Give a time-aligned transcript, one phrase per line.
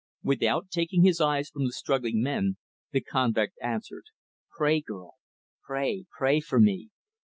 [0.23, 2.57] Without taking his eyes from the struggling men,
[2.91, 4.05] the convict answered,
[4.57, 5.13] "Pray, girl;
[5.63, 6.89] pray, pray for me."